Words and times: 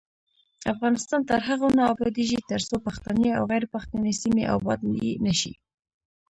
افغانستان 0.73 1.21
تر 1.29 1.39
هغو 1.47 1.67
نه 1.77 1.83
ابادیږي، 1.93 2.39
ترڅو 2.51 2.75
پښتني 2.85 3.29
او 3.37 3.43
غیر 3.51 3.63
پښتني 3.73 4.11
سیمې 4.21 4.43
ابادې 4.55 5.11
نشي. 5.25 5.53